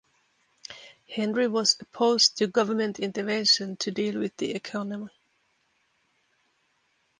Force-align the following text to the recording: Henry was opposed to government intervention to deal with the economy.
Henry 1.07 1.47
was 1.47 1.77
opposed 1.79 2.35
to 2.39 2.47
government 2.47 2.97
intervention 2.99 3.77
to 3.77 3.91
deal 3.91 4.19
with 4.19 4.35
the 4.37 4.55
economy. 4.55 5.11